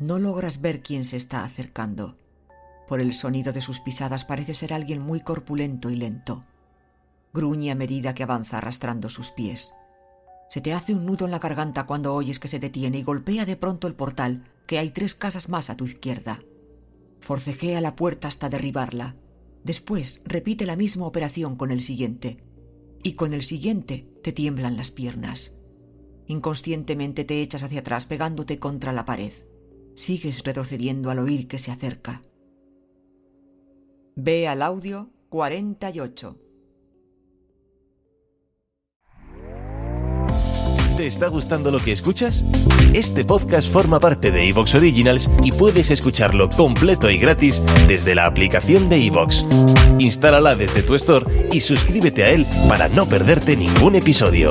[0.00, 2.16] No logras ver quién se está acercando.
[2.88, 6.42] Por el sonido de sus pisadas parece ser alguien muy corpulento y lento.
[7.34, 9.74] Gruñe a medida que avanza arrastrando sus pies.
[10.48, 13.44] Se te hace un nudo en la garganta cuando oyes que se detiene y golpea
[13.44, 16.40] de pronto el portal, que hay tres casas más a tu izquierda.
[17.20, 19.16] Forcejea la puerta hasta derribarla.
[19.64, 22.42] Después repite la misma operación con el siguiente.
[23.02, 25.52] Y con el siguiente te tiemblan las piernas.
[26.26, 29.32] Inconscientemente te echas hacia atrás pegándote contra la pared.
[29.94, 32.22] Sigues retrocediendo al oír que se acerca.
[34.16, 36.38] Ve al audio 48.
[41.00, 42.44] ¿Te está gustando lo que escuchas?
[42.92, 48.26] Este podcast forma parte de Evox Originals y puedes escucharlo completo y gratis desde la
[48.26, 49.46] aplicación de Evox.
[49.98, 54.50] Instálala desde tu store y suscríbete a él para no perderte ningún episodio.